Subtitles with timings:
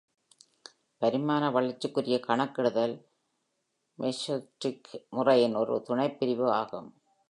[1.01, 2.95] பரிணாமவளர்ச்சிக்குரிய கணக்கிடுதல்
[3.97, 4.83] metaheuristic
[5.09, 6.89] முறையின் ஒரு துணைப்பிரிவு ஆகும்.